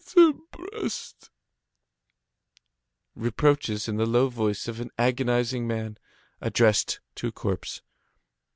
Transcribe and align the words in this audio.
Septembrist!" 0.03 1.29
Reproaches 3.13 3.87
in 3.87 3.97
the 3.97 4.07
low 4.07 4.29
voice 4.29 4.67
of 4.67 4.79
an 4.79 4.89
agonizing 4.97 5.67
man, 5.67 5.95
addressed 6.41 6.99
to 7.13 7.27
a 7.27 7.31
corpse. 7.31 7.83